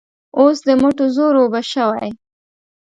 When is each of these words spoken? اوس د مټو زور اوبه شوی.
اوس 0.39 0.57
د 0.67 0.69
مټو 0.81 1.05
زور 1.15 1.33
اوبه 1.41 1.61
شوی. 1.71 2.09